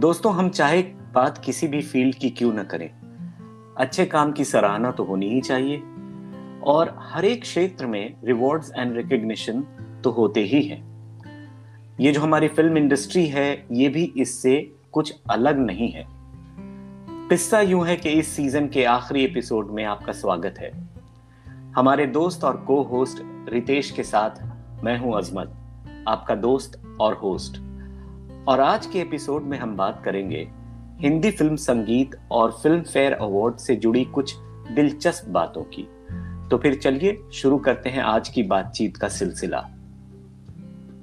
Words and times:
दोस्तों, 0.00 0.34
हम 0.34 0.48
चाहे 0.48 0.82
बात 1.14 1.38
किसी 1.38 1.68
भी 1.68 1.82
फ़ील्ड 1.82 2.14
की 2.14 2.30
क्यों 2.30 2.52
न 2.52 2.62
करें। 2.62 2.90
अच्छे 3.78 4.06
काम 4.06 4.32
की 4.32 4.44
सराहना 4.44 4.90
तो 4.90 5.04
होनी 5.04 5.28
ही 5.28 5.40
चाहिए। 5.40 5.82
और 6.62 6.96
हर 6.98 7.24
एक 7.24 7.42
क्षेत्र 7.42 7.86
में 7.86 8.16
रिवॉर्ड्स 8.24 8.72
एंड 8.76 8.96
रिकग्निशन 8.96 9.60
तो 10.04 10.10
होते 10.10 10.40
ही 10.40 10.62
हैं। 10.62 10.80
ये 12.00 12.12
जो 12.12 12.20
हमारी 12.20 12.48
फ़िल्म 12.48 12.76
इंडस्ट्री 12.76 13.26
है, 13.26 13.66
ये 13.72 13.88
भी 13.88 14.12
इससे 14.16 14.72
कुछ 14.92 15.14
अलग 15.30 15.58
नहीं 15.58 15.90
है। 15.90 16.06
किस्सा 17.28 17.60
यूँ 17.60 17.86
है 17.86 17.96
कि 17.96 18.10
इस 18.10 18.28
सीज़न 18.28 18.68
के 18.68 18.84
आखिरी 18.84 19.24
एपिसोड 19.24 19.70
में 19.70 19.84
आपका 19.84 20.12
स्वागत 20.12 20.54
है। 20.58 20.88
हमारे 21.76 22.06
दोस्त 22.06 22.44
और 22.44 22.56
को 22.56 22.82
होस्ट 22.82 23.48
रितेश 23.48 23.90
के 23.90 24.02
साथ 24.02 24.30
मैं 24.84 24.98
हूँ 24.98 25.16
अजमत 25.18 25.56
आपका 26.08 26.34
दोस्त 26.34 26.82
और 27.00 27.14
होस्ट 27.14 27.69
और 28.50 28.60
आज 28.60 28.86
के 28.86 28.98
एपिसोड 28.98 29.42
में 29.42 29.58
हम 29.58 29.76
बात 29.76 30.02
करेंगे 30.04 30.48
हिंदी 31.00 31.30
फ़िल्म 31.30 31.56
संगीत 31.56 32.10
और 32.30 32.50
फ़िल्म 32.52 32.82
फेयर 32.82 33.12
अवार्ड 33.12 33.56
से 33.56 33.76
जुड़ी 33.76 34.04
कुछ 34.04 34.34
दिलचस्प 34.72 35.28
बातों 35.28 35.62
की। 35.62 35.82
तो 36.48 36.58
फिर 36.58 36.74
चलिए 36.74 37.18
शुरू 37.32 37.58
करते 37.58 37.90
हैं 37.90 38.02
आज 38.02 38.28
की 38.28 38.42
बातचीत 38.42 38.96
का 38.96 39.08
सिलसिला। 39.08 39.70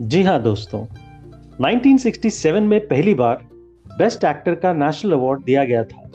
जी 0.02 0.24
हाँ 0.24 0.42
दोस्तों 0.42 0.86
1967 1.62 2.62
में 2.62 2.88
पहली 2.88 3.14
बार 3.14 3.48
बेस्ट 3.98 4.24
एक्टर 4.24 4.56
का 4.56 4.74
नेशनल 4.74 5.12
अवार्ड 5.12 5.44
दिया 5.44 5.64
गया 5.64 5.84
था। 5.84 6.12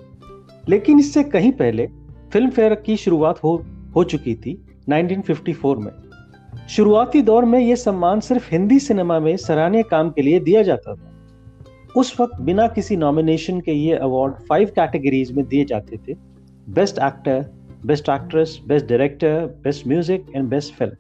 लेकिन 0.69 0.99
इससे 0.99 1.25
कहीं 1.25 1.53
पहले 1.53 1.87
फ़िल्म 2.33 2.51
फेयर 2.51 2.75
की 2.75 2.97
शुरुआत 2.97 3.45
हो 3.45 3.67
हो 3.97 4.05
चुकी 4.05 4.35
थी 4.35 4.67
1954 4.89 5.77
में। 5.77 5.93
शुरुआती 6.69 7.23
दौर 7.23 7.45
में 7.45 7.61
यह 7.61 7.77
सम्मान 7.77 8.21
सिर्फ़ 8.21 8.51
हिंदी 8.51 8.79
सिनेमा 8.79 9.21
में 9.21 9.37
सराहनीय 9.37 9.83
काम 9.83 10.11
के 10.11 10.23
लिए 10.23 10.41
दिया 10.41 10.63
जाता 10.63 10.95
था। 10.95 11.09
उस 11.97 12.21
वक्त 12.21 12.41
बिना 12.41 12.67
किसी 12.69 12.97
नॉमिनेशन 12.97 13.61
के 13.61 13.73
ये 13.73 13.95
अवार्ड 13.95 14.35
फाइव 14.35 14.69
कैटेगरीज 14.69 15.33
में 15.33 15.47
दिए 15.49 15.65
जाते 15.65 15.97
थे। 15.97 16.15
Best 16.71 16.99
actor 16.99 17.45
best 17.87 18.09
actress 18.09 18.61
best 18.67 18.87
director 18.87 19.47
best 19.63 19.87
music 19.87 20.27
and 20.37 20.49
best 20.49 20.75
film 20.75 20.97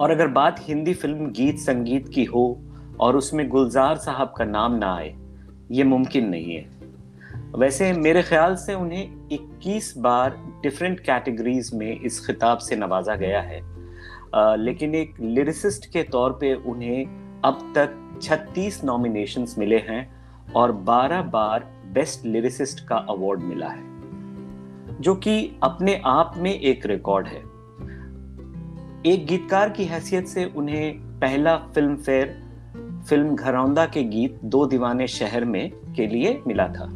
और 0.00 0.10
अगर 0.10 0.28
बात 0.28 0.56
हिंदी 0.60 0.94
फ़िल्म 0.94 1.30
गीत 1.30 1.58
संगीत 1.58 2.08
की 2.08 2.24
हो 2.24 2.44
और 3.00 3.16
उसमें 3.16 3.48
गुलजार 3.48 3.96
साहब 3.96 4.34
का 4.36 4.44
नाम 4.44 4.74
ना 4.74 4.94
आए 4.94 5.14
ये 5.70 5.84
मुमकिन 5.84 6.28
नहीं 6.28 6.54
है। 6.54 6.68
वैसे 7.56 7.92
मेरे 7.92 8.22
ख्याल 8.22 8.56
से 8.56 8.74
उन्हें 8.74 9.28
21 9.32 9.92
बार 9.98 10.36
डिफरेंट 10.62 11.00
कैटेगरीज 11.00 11.70
में 11.74 12.00
इस 12.00 12.26
खिताब 12.26 12.58
से 12.58 12.76
नवाजा 12.76 13.14
गया 13.14 13.40
है। 13.40 13.60
आ, 14.34 14.54
लेकिन 14.54 14.94
एक 14.94 15.14
लिरिसिस्ट 15.20 15.86
के 15.86 16.02
तौर 16.02 16.32
पे 16.32 16.54
उन्हें 16.54 17.04
अब 17.44 17.72
तक 17.74 18.01
36 18.22 18.84
नॉमिनेशंस 18.84 19.54
मिले 19.58 19.78
हैं 19.78 20.14
और 20.52 20.72
12 20.72 21.22
बार 21.22 21.64
बेस्ट 21.94 22.26
लिरिसिस्ट 22.26 22.86
का 22.86 22.96
अवार्ड 22.96 23.40
मिला 23.40 23.68
है 23.68 23.92
जो 25.00 25.14
कि 25.14 25.56
अपने 25.62 26.02
आप 26.04 26.34
में 26.36 26.60
एक 26.60 26.86
रिकॉर्ड 26.86 27.26
है। 27.26 27.52
एक 29.06 29.26
गीतकार 29.26 29.70
की 29.70 29.84
हैसियत 29.84 30.26
से 30.26 30.44
उन्हें 30.44 30.98
पहला 30.98 31.56
फ़िल्म 31.56 31.96
फेयर 31.96 32.42
फ़िल्म 33.08 33.36
घरौंदा 33.36 33.86
के 33.86 34.04
गीत 34.04 34.40
दो 34.44 34.66
दीवाने 34.66 35.06
शहर 35.06 35.44
में 35.44 35.72
के 35.96 36.06
लिए 36.06 36.42
मिला 36.46 36.68
था। 36.68 36.88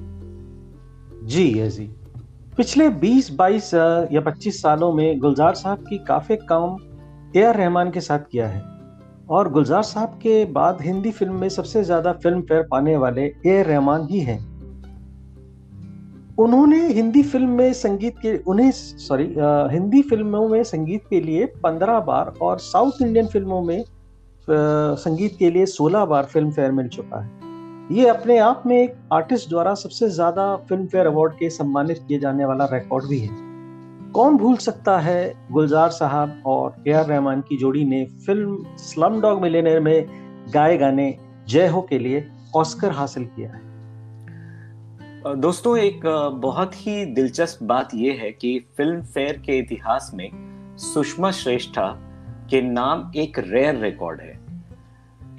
जी 1.24 1.68
जी। 1.68 1.86
पिछले 2.56 2.88
20, 2.88 3.30
22 3.36 3.74
या 4.12 4.20
25 4.20 4.62
सालों 4.62 4.92
में 4.92 5.18
गुलजार 5.18 5.54
साहब 5.54 5.78
की 5.78 5.98
काफ़ी 5.98 6.36
काम 6.36 6.76
ए 7.36 7.42
आर 7.42 7.56
रहमान 7.56 7.90
के 7.90 8.00
साथ 8.00 8.18
किया 8.18 8.48
है। 8.48 8.75
और 9.28 9.48
गुलजार 9.52 9.82
साहब 9.82 10.18
के 10.22 10.44
बाद 10.52 10.82
हिंदी 10.82 11.10
फ़िल्म 11.10 11.40
में 11.40 11.48
सबसे 11.48 11.82
ज़्यादा 11.84 12.12
फ़िल्म 12.12 12.40
फेयर 12.40 12.62
पाने 12.70 12.96
वाले 12.96 13.24
ए 13.46 13.62
रहमान 13.62 14.06
ही 14.10 14.20
हैं। 14.20 14.38
उन्होंने 16.38 16.86
हिंदी 16.88 17.22
फ़िल्म 17.22 17.48
में 17.50 17.72
संगीत 17.72 18.18
के 18.18 18.36
उन्हें 18.44 18.70
सॉरी 18.70 19.24
हिंदी 19.72 20.02
फ़िल्मों 20.02 20.48
में 20.48 20.62
संगीत 20.64 21.04
के 21.10 21.20
लिए 21.20 21.46
पंद्रह 21.62 22.00
बार 22.00 22.32
और 22.42 22.58
साउथ 22.58 23.02
इंडियन 23.02 23.26
फ़िल्मों 23.26 23.62
में 23.62 23.78
आ, 23.78 23.84
संगीत 24.46 25.36
के 25.38 25.50
लिए 25.50 25.66
सोलह 25.66 26.04
बार 26.04 26.24
फ़िल्म 26.24 26.50
फेयर 26.50 26.72
मिल 26.72 26.88
चुका 26.88 27.20
है। 27.20 27.44
ये 27.92 28.06
अपने 28.08 28.38
आप 28.38 28.62
में 28.66 28.76
एक 28.76 28.94
आर्टिस्ट 29.12 29.48
द्वारा 29.48 29.74
सबसे 29.74 30.08
ज़्यादा 30.10 30.54
फ़िल्म 30.68 30.86
फेयर 30.86 31.06
अवार्ड 31.06 31.32
के 31.32 31.50
सम्मानित 31.50 32.04
किए 32.08 32.18
जाने 32.18 32.44
वाला 32.44 32.64
रिकॉर्ड 32.72 33.08
भी 33.08 33.18
है। 33.18 33.34
कौन 34.16 34.36
भूल 34.36 34.56
सकता 34.56 34.98
है 34.98 35.48
गुलजार 35.52 35.88
साहब 35.88 36.42
और 36.46 36.84
ए 36.88 36.92
आर 36.92 37.06
रहमान 37.06 37.40
की 37.40 37.56
जोड़ी 37.56 37.84
ने 37.84 38.04
फ़िल्म 38.04 38.76
स्लम 38.76 39.20
डॉग 39.20 39.42
मिलेनियर 39.42 39.80
में 39.80 40.06
गाए 40.54 40.76
गाने 40.78 41.18
जय 41.48 41.66
हो 41.66 41.82
के 41.82 41.98
लिए 41.98 42.28
ऑस्कर 42.56 42.92
हासिल 42.92 43.24
किया 43.24 43.50
है? 43.50 43.60
दोस्तों, 45.36 45.78
एक 45.78 46.00
बहुत 46.42 46.74
ही 46.74 47.04
दिलचस्प 47.04 47.62
बात 47.62 47.88
यह 47.94 48.18
है 48.22 48.30
कि 48.32 48.58
फ़िल्म 48.76 49.02
फेयर 49.02 49.42
के 49.46 49.58
इतिहास 49.58 50.10
में 50.14 50.30
सुषमा 50.78 51.30
श्रेष्ठा 51.30 51.86
के 52.50 52.62
नाम 52.62 53.12
एक 53.16 53.38
रेयर 53.38 53.76
रिकॉर्ड 53.76 54.20
है। 54.20 54.40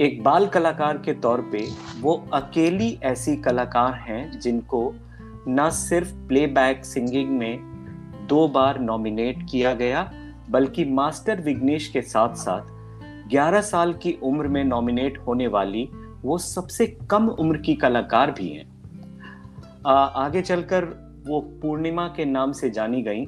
एक 0.01 0.23
बाल 0.23 0.47
कलाकार 0.47 0.97
के 0.97 1.13
तौर 1.13 1.41
पे 1.41 1.67
वो 2.01 2.23
अकेली 2.33 2.99
ऐसी 3.03 3.35
कलाकार 3.37 3.93
हैं 3.93 4.39
जिनको 4.39 4.95
न 5.47 5.69
सिर्फ़ 5.69 6.13
प्लेबैक 6.27 6.85
सिंगिंग 6.85 7.29
में 7.29 7.76
दो 8.27 8.47
बार 8.47 8.79
नॉमिनेट 8.79 9.45
किया 9.51 9.73
गया, 9.73 10.09
बल्कि 10.49 10.85
मास्टर 10.85 11.41
विग्नेश 11.41 11.87
के 11.87 12.01
साथ 12.03 12.35
साथ 12.35 12.75
11 13.29 13.61
साल 13.61 13.93
की 13.93 14.17
उम्र 14.23 14.47
में 14.47 14.63
नॉमिनेट 14.63 15.17
होने 15.17 15.47
वाली 15.47 15.87
वो 16.23 16.37
सबसे 16.37 16.87
कम 17.11 17.27
उम्र 17.29 17.57
की 17.57 17.75
कलाकार 17.75 18.31
भी 18.31 18.49
हैं। 18.49 18.65
आगे 19.85 20.41
चलकर 20.41 20.85
वो 21.27 21.39
पूर्णिमा 21.61 22.07
के 22.07 22.25
नाम 22.25 22.51
से 22.51 22.69
जानी 22.69 23.01
गई 23.01 23.25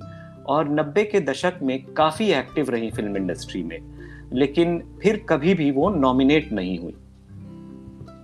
और 0.48 0.70
90 0.70 1.04
के 1.04 1.20
दशक 1.22 1.60
में 1.64 1.84
काफ़ी 1.94 2.32
एक्टिव 2.34 2.70
रही 2.70 2.90
फ़िल्म 2.92 3.18
इंडस्ट्री 3.18 3.64
में, 3.64 3.80
लेकिन 4.34 4.82
फिर 5.02 5.26
कभी 5.30 5.54
भी 5.54 5.70
वो 5.72 5.90
नॉमिनेट 5.90 6.52
नहीं 6.52 6.78
हुई। 6.80 6.96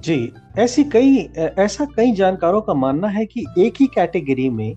जी, 0.04 0.32
ऐसी 0.58 0.84
कई 0.86 1.18
ऐसा 1.38 1.86
कई 1.96 2.12
जानकारों 2.12 2.62
का 2.62 2.74
मानना 2.74 3.08
है 3.08 3.26
कि 3.26 3.46
एक 3.58 3.74
ही 3.80 3.88
कैटेगरी 3.88 4.50
में 4.50 4.76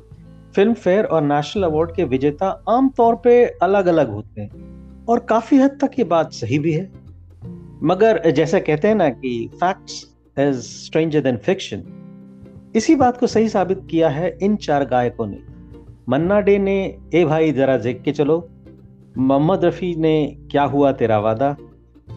फ़िल्म 0.55 0.75
फेयर 0.75 1.05
और 1.05 1.23
नेशनल 1.23 1.63
अवार्ड 1.63 1.95
के 1.95 2.05
विजेता 2.05 2.65
आमतौर 2.69 3.15
पे 3.15 3.45
अलग 3.63 3.87
अलग 3.87 4.11
होते 4.11 4.41
हैं, 4.41 5.05
और 5.07 5.19
काफ़ी 5.19 5.57
हद 5.57 5.79
तक 5.81 5.99
ये 5.99 6.05
बात 6.05 6.33
सही 6.33 6.59
भी 6.59 6.73
है। 6.73 6.91
मगर 7.83 8.31
जैसा 8.31 8.59
कहते 8.59 8.89
हैं 8.89 8.95
ना 8.95 9.09
कि 9.09 9.51
facts 9.55 10.17
is 10.39 10.57
stranger 10.57 11.21
than 11.21 11.37
fiction 11.37 11.83
इसी 12.77 12.95
बात 12.95 13.17
को 13.17 13.27
सही 13.27 13.49
साबित 13.49 13.81
किया 13.91 14.09
है 14.09 14.39
इन 14.43 14.57
चार 14.57 14.85
गायकों 14.85 15.27
ने। 15.27 15.39
मन्ना 16.09 16.41
डे 16.41 16.59
ने, 16.59 16.99
ए 17.15 17.25
भाई, 17.25 17.53
जरा 17.53 17.77
देख 17.77 18.03
के 18.03 18.13
चलो। 18.13 18.49
मोहम्मद 19.19 19.65
रफी 19.65 19.95
ने, 19.95 20.37
क्या 20.51 20.63
हुआ 20.63 20.93
तेरा 20.93 21.19
वादा? 21.19 21.57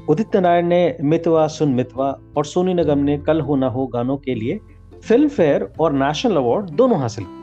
उदित 0.09 0.36
नारायण 0.36 0.68
ने, 0.68 0.97
मितवा, 1.03 1.47
सुन 1.47 1.70
मितवा। 1.70 2.20
और 2.38 2.46
सोनी 2.46 2.74
निगम 2.74 3.00
ने, 3.00 3.18
कल 3.18 3.41
हो 3.41 3.56
ना 3.56 3.68
हो 3.68 3.88
गानों 3.88 4.18
के 4.18 4.36
लिए। 4.36 4.59
फ़िल्म 5.03 5.28
फेयर 5.28 5.74
और 5.80 5.94
नेशनल 5.94 6.36
अवार्ड 6.36 6.70
दोनों 6.70 7.00
हासिल 7.00 7.24
किए 7.24 7.41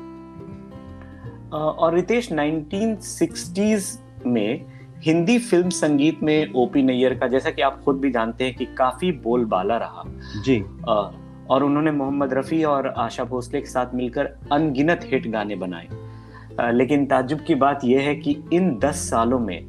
और 1.53 1.95
रितेश 1.95 2.33
1960s 2.33 3.99
में 4.27 4.65
हिंदी 4.99 5.39
फ़िल्म 5.39 5.69
संगीत 5.69 6.23
में 6.23 6.53
ओपी 6.53 6.83
नैयर 6.83 7.15
का 7.15 7.29
जैसा 7.29 7.51
कि 7.51 7.63
आप 7.63 7.83
खुद 7.85 7.97
भी 7.97 8.11
जानते 8.11 8.45
हैं 8.45 8.55
कि 8.55 8.65
काफ़ी 8.65 9.13
बोलबाला 9.13 9.77
रहा। 9.77 10.03
जी। 10.45 10.65
और 11.51 11.63
उन्होंने 11.65 11.91
मोहम्मद 11.91 12.35
रफी 12.35 12.65
और 12.65 12.89
आशा 12.89 13.25
भोसले 13.25 13.61
के 13.61 13.67
साथ 13.67 13.95
मिलकर 13.95 14.25
अनगिनत 14.53 15.01
हिट 15.05 15.31
गाने 15.31 15.57
बनाए। 15.57 15.89
लेकिन 16.73 17.07
ताजुब 17.07 17.41
की 17.41 17.55
बात 17.55 17.81
यह 17.85 18.01
है 18.01 18.15
कि 18.15 18.45
इन 18.53 18.79
दस 18.79 19.11
सालों 19.11 19.39
में 19.39 19.67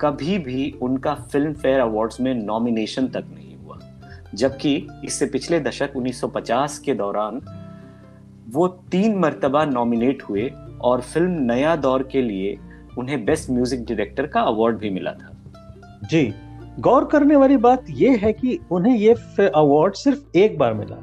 कभी 0.00 0.38
भी 0.38 0.78
उनका 0.82 1.14
फ़िल्म 1.14 1.52
फेयर 1.52 1.80
अवार्ड्स 1.80 2.20
में 2.20 2.34
नॉमिनेशन 2.34 3.08
तक 3.08 3.24
नहीं 3.34 3.56
हुआ। 3.56 3.78
जबकि 4.34 4.86
इससे 5.04 5.26
पिछले 5.26 5.60
दशक 5.60 5.92
1950 5.96 6.78
के 6.78 6.94
दौरान 6.94 7.40
वो 8.48 8.68
तीन 8.68 9.18
मरतबा 9.18 9.64
नॉमिनेट 9.64 10.22
हुए 10.22 10.50
और 10.82 11.00
फ़िल्म 11.00 11.30
नया 11.52 11.74
दौर 11.76 12.02
के 12.02 12.22
लिए 12.22 12.56
उन्हें 12.98 13.24
बेस्ट 13.24 13.50
म्यूज़िक 13.50 13.84
डायरेक्टर 13.84 14.26
का 14.26 14.40
अवार्ड 14.42 14.78
भी 14.78 14.90
मिला 14.90 15.12
था। 15.12 15.36
जी, 16.10 16.32
गौर 16.80 17.04
करने 17.04 17.36
वाली 17.36 17.56
बात 17.56 17.90
यह 17.90 18.18
है 18.22 18.32
कि 18.32 18.58
उन्हें 18.72 18.96
यह 18.96 19.48
अवार्ड 19.54 19.94
सिर्फ़ 19.94 20.38
एक 20.38 20.58
बार 20.58 20.74
मिला। 20.74 20.96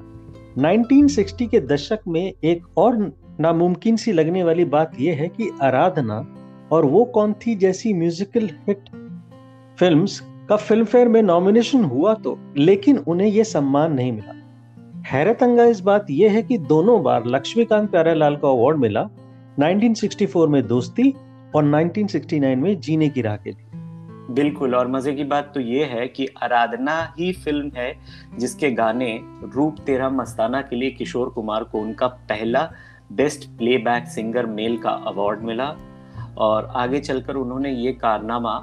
1960 0.62 1.48
के 1.48 1.60
दशक 1.68 2.00
में 2.08 2.34
एक 2.44 2.78
और 2.78 2.98
नामुमकिन 3.40 3.96
सी 3.96 4.12
लगने 4.12 4.44
वाली 4.44 4.66
बात 4.66 5.00
यह 5.00 5.16
है 5.16 5.28
कि 5.28 5.50
आराधना 5.62 6.26
और 6.72 6.86
वो 6.86 7.04
कौन 7.06 7.34
थी 7.46 7.56
जैसी 7.56 7.94
म्यूजिकल 7.94 8.50
हिट 8.68 8.90
फिल्म्स 9.80 10.20
का 10.50 10.56
फ़िल्म 10.56 10.86
फेयर 10.86 11.08
में 11.08 11.22
नॉमिनेशन 11.22 11.84
हुआ 11.84 12.14
तो 12.14 12.38
लेकिन 12.58 12.98
उन्हें 12.98 13.28
यह 13.28 13.44
सम्मान 13.44 13.94
नहीं 13.94 14.12
मिला। 14.12 14.34
हैरत 15.08 15.44
अंगा 15.44 15.64
इस 15.66 15.80
बात 15.80 16.06
यह 16.10 16.32
है 16.32 16.42
कि 16.44 16.58
दोनों 16.58 17.02
बार 17.04 17.26
लक्ष्मीकांत 17.26 17.90
प्यारेलाल 17.92 18.36
को 18.36 18.56
अवार्ड 18.58 18.78
मिला 18.78 19.08
1964 19.60 20.48
में 20.48 20.68
दोस्ती 20.68 21.12
और 21.56 21.66
1969 21.66 22.56
में 22.56 22.80
जीने 22.80 23.10
की 23.10 23.22
राह 23.22 23.38
के 23.38 23.52
लिए 23.52 23.66
बिल्कुल, 24.32 24.76
और 24.76 24.88
मज़े 24.88 25.14
की 25.14 25.24
बात 25.24 25.52
तो 25.54 25.60
ये 25.60 25.86
है 25.86 26.08
कि 26.08 26.28
आराधना 26.44 27.14
ही 27.20 27.32
फ़िल्म 27.34 27.72
है 27.76 27.94
जिसके 28.40 28.72
गाने 28.72 29.20
रूप 29.56 29.76
तेरा 29.86 30.10
मस्ताना 30.10 30.62
के 30.62 30.76
लिए 30.76 30.92
किशोर 30.92 31.30
कुमार 31.30 31.64
को 31.64 31.80
उनका 31.80 32.08
पहला 32.08 32.72
बेस्ट 33.12 33.50
प्लेबैक 33.58 34.08
सिंगर 34.08 34.46
मेल 34.46 34.78
का 34.78 34.90
अवार्ड 34.90 35.42
मिला। 35.42 35.76
और 36.38 36.66
आगे 36.76 37.00
चलकर 37.00 37.36
उन्होंने 37.36 37.72
ये 37.72 37.92
कारनामा 37.94 38.60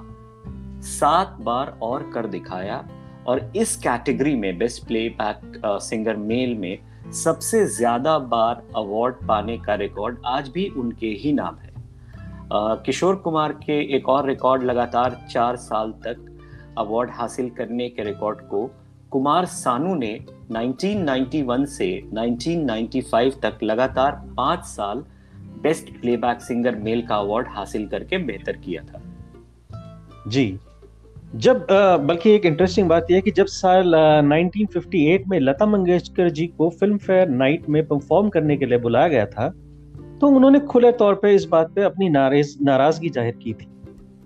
सात 0.90 1.36
बार 1.40 1.78
और 1.82 2.10
कर 2.14 2.26
दिखाया। 2.26 2.84
और 3.26 3.52
इस 3.56 3.76
कैटेगरी 3.76 4.34
में 4.36 4.58
बेस्ट 4.58 4.86
प्लेबैक 4.86 5.60
सिंगर 5.66 6.16
मेल 6.16 6.54
में 6.54 6.78
सबसे 7.12 7.64
ज़्यादा 7.66 8.18
बार 8.18 8.62
अवार्ड 8.76 9.14
पाने 9.28 9.56
का 9.58 9.74
रिकॉर्ड 9.74 10.16
आज 10.26 10.48
भी 10.48 10.66
उनके 10.68 11.06
ही 11.06 11.32
नाम 11.32 11.56
है। 11.56 11.72
किशोर 12.84 13.16
कुमार 13.16 13.52
के 13.52 13.78
एक 13.96 14.08
और 14.08 14.26
रिकॉर्ड 14.26 14.62
लगातार 14.62 15.20
चार 15.30 15.56
साल 15.56 15.92
तक 16.06 16.24
अवार्ड 16.78 17.10
हासिल 17.10 17.50
करने 17.50 17.88
के 17.88 18.04
रिकॉर्ड 18.04 18.40
को 18.40 18.66
कुमार 19.10 19.44
सानू 19.46 19.94
ने 19.94 20.18
1991 20.52 21.66
से 21.66 21.88
1995 22.14 23.40
तक 23.42 23.58
लगातार 23.62 24.20
पाँच 24.36 24.64
साल 24.64 25.04
बेस्ट 25.62 25.90
प्लेबैक 26.00 26.40
सिंगर 26.40 26.76
मेल 26.76 27.06
का 27.06 27.16
अवार्ड 27.16 27.48
हासिल 27.48 27.86
करके 27.88 28.18
बेहतर 28.18 28.56
किया 28.56 28.82
था। 28.82 29.02
जी 30.28 30.46
जब 31.34 31.66
बल्कि 32.06 32.30
एक 32.30 32.44
इंटरेस्टिंग 32.46 32.88
बात 32.88 33.06
यह 33.10 33.16
है 33.16 33.22
कि 33.22 33.30
जब 33.30 33.46
साल 33.46 33.94
1958 33.94 35.26
में 35.28 35.38
लता 35.40 35.66
मंगेशकर 35.66 36.28
जी 36.30 36.46
को 36.48 36.68
फ़िल्म 36.70 36.98
फेयर 36.98 37.28
नाइट 37.28 37.68
में 37.68 37.86
परफॉर्म 37.86 38.28
करने 38.28 38.56
के 38.56 38.66
लिए 38.66 38.78
बुलाया 38.78 39.08
गया 39.08 39.24
था 39.26 39.48
तो 40.20 40.26
उन्होंने 40.26 40.60
खुले 40.60 40.92
तौर 40.92 41.14
पे 41.14 41.34
इस 41.34 41.44
बात 41.44 41.72
पे 41.74 41.82
अपनी 41.82 42.08
नाराज़ 42.08 42.54
नाराज़गी 42.62 43.08
ज़ाहिर 43.08 43.34
की 43.42 43.52
थी। 43.52 43.66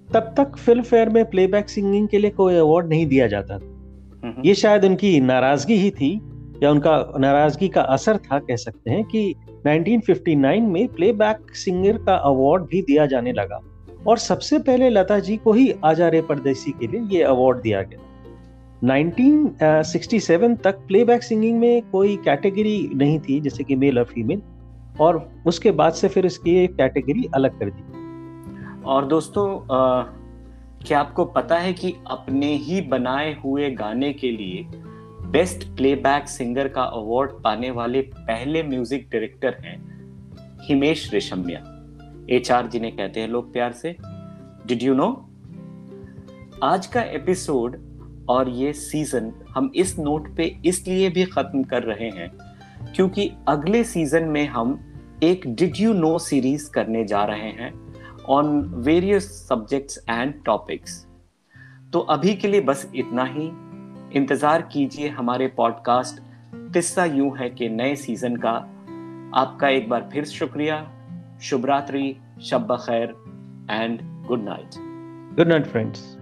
तब 0.08 0.34
तक 0.37 0.56
फ़िल्म 0.56 0.82
फेयर 0.82 1.08
में 1.08 1.25
प्लेबैक 1.25 1.69
सिंगिंग 1.69 2.08
के 2.08 2.19
लिए 2.19 2.31
कोई 2.31 2.56
अवार्ड 2.56 2.88
नहीं 2.88 3.06
दिया 3.06 3.26
जाता 3.26 3.58
था। 3.58 4.34
ये 4.44 4.54
शायद 4.54 4.84
उनकी 4.84 5.20
नाराज़गी 5.20 5.75
ही 5.75 5.90
थी 5.90 6.14
या 6.62 6.70
उनका 6.70 7.12
नाराज़गी 7.19 7.69
का 7.69 7.82
असर 7.96 8.16
था 8.16 8.38
कह 8.38 8.56
सकते 8.56 8.90
हैं 8.90 9.04
कि 9.04 9.34
1959 9.66 10.69
में 10.69 10.87
प्लेबैक 10.88 11.54
सिंगर 11.54 11.99
का 11.99 12.14
अवार्ड 12.14 12.62
भी 12.62 12.82
दिया 12.82 13.06
जाने 13.06 13.32
लगा। 13.32 13.61
और 14.06 14.19
सबसे 14.19 14.59
पहले 14.59 14.91
लता 14.91 15.19
जी 15.19 15.37
को 15.37 15.53
ही 15.53 15.75
आजा 15.85 16.09
रे 16.09 16.23
परदेसी 16.23 16.71
के 16.71 16.87
लिए 16.87 17.00
ये 17.00 17.23
अवार्ड 17.23 17.59
दिया 17.61 17.83
गया। 17.83 17.99
1967 18.85 20.56
तक 20.65 20.75
प्लेबैक 20.77 21.23
सिंगिंग 21.23 21.59
में 21.59 21.83
कोई 21.83 22.17
कैटेगरी 22.17 22.91
नहीं 22.95 23.21
थी 23.21 23.41
जैसे 23.41 23.65
कि 23.65 23.77
मेल 23.77 23.99
और 23.99 24.05
फीमेल 24.05 24.43
और 25.00 25.33
उसके 25.47 25.71
बाद 25.71 25.93
से 25.93 26.09
फिर 26.09 26.27
इसकी 26.27 26.67
कैटेगरी 26.67 27.29
अलग 27.35 27.59
कर 27.59 27.71
दी। 27.71 27.83
और 28.85 29.06
दोस्तों 29.06 29.77
आ, 29.77 30.03
क्या 30.87 31.00
आपको 31.00 31.25
पता 31.25 31.59
है 31.59 31.73
कि 31.73 31.95
अपने 32.11 32.55
ही 32.56 32.81
बनाए 32.81 33.37
हुए 33.45 33.71
गाने 33.71 34.12
के 34.12 34.31
लिए 34.31 34.67
बेस्ट 35.31 35.65
प्लेबैक 35.65 36.29
सिंगर 36.29 36.69
का 36.69 36.83
अवार्ड 36.83 37.31
पाने 37.31 37.71
वाले 37.71 38.00
पहले 38.00 38.62
म्यूज़िक 38.62 39.09
डायरेक्टर 39.12 39.56
हैं 39.61 39.77
हिमेश 40.62 41.12
रेशमिया? 41.12 41.77
एच 42.30 42.50
आर 42.52 42.66
जिन्हें 42.66 42.96
कहते 42.96 43.20
हैं, 43.20 43.28
लोग 43.28 43.52
प्यार 43.52 43.72
से। 43.72 43.94
डिड 44.66 44.82
यू 44.82 44.94
नो 44.94 45.08
आज 46.62 46.86
का 46.86 47.02
एपिसोड 47.02 47.76
और 48.28 48.48
ये 48.48 48.72
सीज़न 48.72 49.32
हम 49.50 49.70
इस 49.76 49.98
नोट 49.98 50.34
पे 50.36 50.44
इसलिए 50.66 51.08
भी 51.10 51.25
खत्म 51.25 51.62
कर 51.62 51.82
रहे 51.82 52.10
हैं 52.10 52.30
क्योंकि 52.94 53.30
अगले 53.48 53.82
सीज़न 53.84 54.25
में 54.25 54.46
हम 54.48 54.78
एक 55.22 55.46
डिड 55.48 55.76
यू 55.76 55.92
नो 55.92 56.19
सीरीज़ 56.19 56.70
करने 56.70 57.04
जा 57.04 57.25
रहे 57.25 57.50
हैं 57.52 57.72
on 58.28 58.60
various 58.84 59.30
subjects 59.48 59.98
and 60.10 60.34
topics 60.44 61.04
तो 61.92 61.98
अभी 61.98 62.34
के 62.34 62.48
लिए 62.48 62.60
बस 62.60 62.90
इतना 62.94 63.25
ही। 63.25 63.50
इंतज़ार 64.19 64.62
कीजिए 64.62 65.08
हमारे 65.08 65.46
पॉडकास्ट 65.46 66.20
किस्सा 66.72 67.04
यूँ 67.04 67.36
है 67.38 67.50
कि 67.50 67.69
नए 67.69 67.94
सीज़न 67.96 68.36
का। 68.36 68.52
आपका 69.40 69.69
एक 69.69 69.88
बार 69.88 70.08
फिर 70.12 70.25
शुक्रिया। 70.25 70.76
Shubhratri, 71.38 72.20
Shabba 72.38 72.79
Khair, 72.81 73.14
and 73.69 74.02
good 74.26 74.43
night. 74.43 74.76
Good 75.37 75.49
night, 75.49 75.67
friends. 75.67 76.18